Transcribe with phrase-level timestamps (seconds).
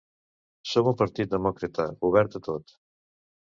[0.71, 2.77] Som un partit demòcrata, obert a tot.